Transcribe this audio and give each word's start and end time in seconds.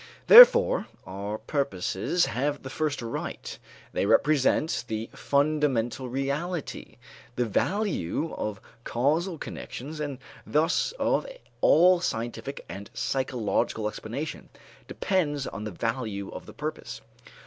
Therefore, 0.25 0.87
our 1.05 1.37
purposes 1.37 2.25
have 2.25 2.63
the 2.63 2.71
first 2.71 3.03
right; 3.03 3.59
they 3.93 4.07
represent 4.07 4.83
the 4.87 5.11
fundamental 5.13 6.09
reality; 6.09 6.95
the 7.35 7.45
value 7.45 8.33
of 8.33 8.59
causal 8.83 9.37
connections 9.37 9.99
and 9.99 10.17
thus 10.43 10.91
of 10.93 11.27
all 11.61 11.99
scientific 12.01 12.65
and 12.67 12.89
psychological 12.95 13.87
explanation, 13.87 14.49
depends 14.87 15.45
on 15.45 15.65
the 15.65 15.71
value 15.71 16.29
of 16.31 16.47
the 16.47 16.53
purpose. 16.53 17.01